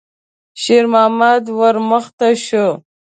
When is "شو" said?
2.45-2.67